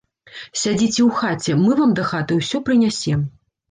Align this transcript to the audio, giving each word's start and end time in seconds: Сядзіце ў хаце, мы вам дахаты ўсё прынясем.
Сядзіце 0.61 0.95
ў 0.95 1.11
хаце, 1.21 1.59
мы 1.63 1.71
вам 1.83 1.97
дахаты 2.03 2.43
ўсё 2.43 2.67
прынясем. 2.69 3.29